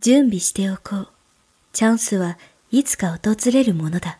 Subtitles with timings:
[0.00, 1.08] 準備しておこう。
[1.72, 2.38] チャンスは
[2.70, 4.18] いつか訪れるものだ。